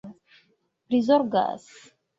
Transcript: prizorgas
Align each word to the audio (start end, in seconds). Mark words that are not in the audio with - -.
prizorgas 0.87 1.67